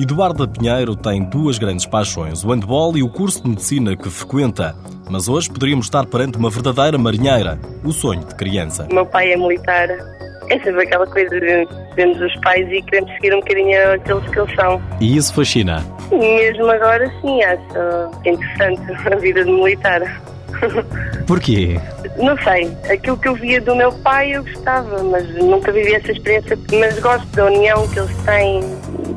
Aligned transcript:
Eduardo 0.00 0.48
Pinheiro 0.48 0.96
tem 0.96 1.22
duas 1.22 1.58
grandes 1.58 1.84
paixões, 1.84 2.42
o 2.42 2.48
handball 2.48 2.96
e 2.96 3.02
o 3.02 3.08
curso 3.10 3.42
de 3.42 3.50
medicina 3.50 3.94
que 3.94 4.08
frequenta. 4.08 4.74
Mas 5.10 5.28
hoje 5.28 5.50
poderíamos 5.50 5.84
estar 5.84 6.06
perante 6.06 6.38
uma 6.38 6.48
verdadeira 6.48 6.96
marinheira, 6.96 7.58
o 7.84 7.92
sonho 7.92 8.24
de 8.24 8.34
criança. 8.34 8.88
O 8.90 8.94
meu 8.94 9.04
pai 9.04 9.30
é 9.30 9.36
militar. 9.36 9.90
É 10.48 10.58
sempre 10.60 10.84
aquela 10.84 11.06
coisa 11.06 11.38
de 11.38 11.68
vemos 11.96 12.18
os 12.18 12.34
pais 12.40 12.66
e 12.72 12.80
queremos 12.80 13.12
seguir 13.12 13.34
um 13.34 13.40
bocadinho 13.40 13.92
aqueles 13.92 14.28
que 14.30 14.40
eles 14.40 14.54
são. 14.54 14.82
E 15.02 15.16
isso 15.18 15.34
fascina? 15.34 15.84
Mesmo 16.10 16.70
agora, 16.70 17.06
sim, 17.20 17.42
acho 17.44 18.26
interessante 18.26 18.80
a 19.12 19.16
vida 19.16 19.44
de 19.44 19.52
militar. 19.52 20.00
Porquê? 21.26 21.78
Não 22.16 22.36
sei, 22.38 22.70
aquilo 22.90 23.16
que 23.18 23.28
eu 23.28 23.34
via 23.34 23.60
do 23.60 23.74
meu 23.74 23.92
pai 23.92 24.34
eu 24.34 24.42
gostava, 24.42 25.02
mas 25.04 25.28
nunca 25.34 25.70
vivi 25.72 25.94
essa 25.94 26.12
experiência. 26.12 26.58
Mas 26.78 26.98
gosto 26.98 27.26
da 27.36 27.46
união 27.46 27.86
que 27.88 27.98
eles 27.98 28.16
têm, 28.24 28.60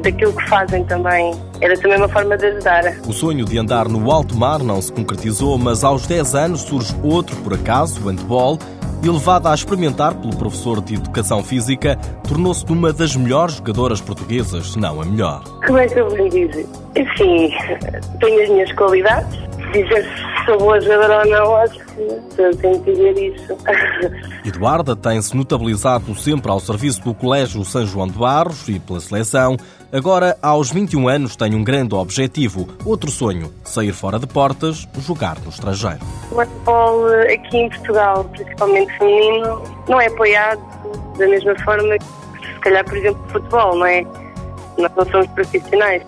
daquilo 0.00 0.32
que 0.32 0.48
fazem 0.48 0.84
também. 0.84 1.34
Era 1.60 1.76
também 1.78 1.98
uma 1.98 2.08
forma 2.08 2.36
de 2.36 2.46
ajudar. 2.46 2.84
O 3.06 3.12
sonho 3.12 3.44
de 3.44 3.58
andar 3.58 3.88
no 3.88 4.10
alto 4.10 4.36
mar 4.36 4.60
não 4.60 4.80
se 4.80 4.92
concretizou, 4.92 5.58
mas 5.58 5.84
aos 5.84 6.06
10 6.06 6.34
anos 6.34 6.62
surge 6.62 6.94
outro 7.02 7.36
por 7.36 7.54
acaso, 7.54 8.00
o 8.00 8.08
handball, 8.08 8.58
e 9.02 9.08
levada 9.08 9.50
a 9.50 9.54
experimentar 9.54 10.14
pelo 10.14 10.36
professor 10.36 10.80
de 10.80 10.94
Educação 10.94 11.42
Física, 11.42 11.96
tornou-se 12.26 12.64
uma 12.66 12.92
das 12.92 13.14
melhores 13.14 13.54
jogadoras 13.54 14.00
portuguesas, 14.00 14.72
se 14.72 14.78
não 14.78 15.00
a 15.00 15.04
melhor. 15.04 15.42
Como 15.66 15.78
é 15.78 15.86
que 15.86 16.00
eu 16.00 16.08
vou 16.08 16.28
dizer? 16.28 16.66
Sim, 17.16 17.50
tenho 18.20 18.42
as 18.42 18.48
minhas 18.48 18.72
qualidades. 18.72 19.38
Dizer 19.72 20.06
sou 20.48 20.58
boa 20.58 20.80
jogadora 20.80 21.18
ou 21.18 21.26
não, 21.26 21.56
acho 21.56 21.78
que 21.78 22.56
tenho 22.56 22.82
que 22.82 22.92
dizer 22.92 23.18
isso. 23.18 23.56
Eduarda 24.46 24.96
tem-se 24.96 25.36
notabilizado 25.36 26.14
sempre 26.14 26.50
ao 26.50 26.58
serviço 26.58 27.02
do 27.02 27.12
Colégio 27.12 27.62
São 27.66 27.86
João 27.86 28.06
de 28.06 28.18
Barros 28.18 28.66
e 28.68 28.80
pela 28.80 28.98
seleção. 28.98 29.58
Agora, 29.92 30.38
aos 30.40 30.70
21 30.70 31.06
anos, 31.08 31.36
tem 31.36 31.54
um 31.54 31.62
grande 31.62 31.94
objetivo, 31.94 32.66
outro 32.84 33.10
sonho, 33.10 33.52
sair 33.62 33.92
fora 33.92 34.18
de 34.18 34.26
portas, 34.26 34.88
jogar 34.98 35.38
no 35.40 35.50
estrangeiro. 35.50 36.00
O 36.32 36.36
handball 36.36 37.06
aqui 37.22 37.56
em 37.58 37.68
Portugal, 37.68 38.24
principalmente 38.24 38.98
feminino, 38.98 39.62
não 39.86 40.00
é 40.00 40.06
apoiado 40.06 40.60
da 41.18 41.26
mesma 41.26 41.54
forma 41.62 41.98
que, 41.98 42.46
se 42.46 42.60
calhar, 42.60 42.84
por 42.84 42.96
exemplo, 42.96 43.22
o 43.26 43.32
futebol, 43.32 43.76
não 43.76 43.86
é? 43.86 44.02
Nós 44.78 44.92
não 44.96 45.10
somos 45.10 45.26
profissionais 45.28 46.02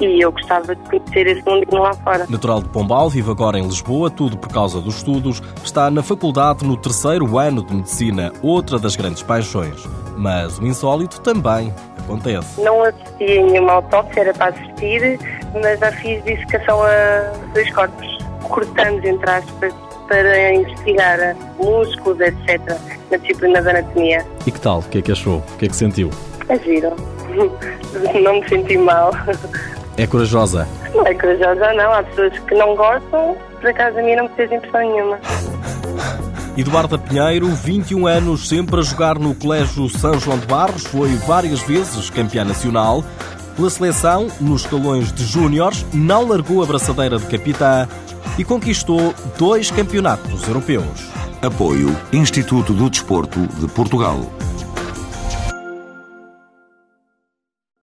e 0.00 0.20
eu 0.20 0.32
gostava 0.32 0.74
de 0.74 0.82
conhecer 0.88 1.26
esse 1.26 1.48
mundinho 1.48 1.82
lá 1.82 1.92
fora. 1.94 2.26
Natural 2.28 2.62
de 2.62 2.68
Pombal, 2.68 3.08
vive 3.08 3.30
agora 3.30 3.58
em 3.58 3.62
Lisboa, 3.62 4.10
tudo 4.10 4.36
por 4.36 4.50
causa 4.50 4.80
dos 4.80 4.96
estudos. 4.96 5.42
Está 5.64 5.90
na 5.90 6.02
faculdade 6.02 6.64
no 6.64 6.76
terceiro 6.76 7.38
ano 7.38 7.64
de 7.64 7.74
Medicina, 7.74 8.32
outra 8.42 8.78
das 8.78 8.96
grandes 8.96 9.22
paixões. 9.22 9.86
Mas 10.16 10.58
o 10.58 10.66
insólito 10.66 11.20
também 11.20 11.72
acontece. 11.98 12.60
Não 12.60 12.82
assisti 12.82 13.38
a 13.38 13.42
nenhuma 13.42 13.72
autópsia, 13.74 14.20
era 14.20 14.34
para 14.34 14.54
assistir, 14.54 15.18
mas 15.60 15.78
já 15.78 15.92
fiz 15.92 16.22
dissecação 16.24 16.82
a 16.82 17.32
dois 17.52 17.72
corpos. 17.74 18.18
Cortamos, 18.42 19.04
entre 19.04 19.28
aspas, 19.28 19.74
para 20.06 20.54
investigar 20.54 21.36
músculos, 21.58 22.20
etc., 22.20 22.60
na 23.10 23.16
disciplina 23.18 23.60
da 23.60 23.70
anatomia. 23.70 24.24
E 24.46 24.50
que 24.50 24.60
tal? 24.60 24.78
O 24.78 24.82
que 24.82 24.98
é 24.98 25.02
que 25.02 25.12
achou? 25.12 25.38
O 25.38 25.56
que 25.58 25.66
é 25.66 25.68
que 25.68 25.76
sentiu? 25.76 26.10
É 26.48 26.58
giro. 26.60 26.94
Não 28.22 28.40
me 28.40 28.48
senti 28.48 28.78
mal. 28.78 29.10
É 29.96 30.06
corajosa? 30.06 30.68
Não 30.94 31.06
é 31.06 31.14
corajosa, 31.14 31.72
não. 31.72 31.92
Há 31.92 32.02
pessoas 32.02 32.38
que 32.38 32.54
não 32.54 32.76
gostam, 32.76 33.36
por 33.60 33.70
acaso 33.70 33.98
a 33.98 34.02
mim 34.02 34.14
não 34.16 34.24
me 34.24 34.30
fez 34.30 34.52
impressão 34.52 34.80
nenhuma. 34.80 35.18
Eduarda 36.56 36.96
Pinheiro, 36.96 37.48
21 37.48 38.06
anos, 38.06 38.48
sempre 38.48 38.80
a 38.80 38.82
jogar 38.82 39.18
no 39.18 39.34
Colégio 39.34 39.90
São 39.90 40.18
João 40.18 40.38
de 40.38 40.46
Barros, 40.46 40.86
foi 40.86 41.14
várias 41.16 41.60
vezes 41.60 42.08
campeã 42.08 42.44
nacional. 42.44 43.04
Pela 43.56 43.68
seleção, 43.68 44.28
nos 44.40 44.62
escalões 44.62 45.12
de 45.12 45.24
júniores, 45.24 45.84
não 45.92 46.26
largou 46.28 46.62
a 46.62 46.66
braçadeira 46.66 47.18
de 47.18 47.26
capitã 47.26 47.86
e 48.38 48.44
conquistou 48.44 49.14
dois 49.38 49.70
campeonatos 49.70 50.46
europeus. 50.48 51.10
Apoio 51.42 51.94
Instituto 52.12 52.72
do 52.72 52.88
Desporto 52.88 53.46
de 53.46 53.68
Portugal. 53.68 54.18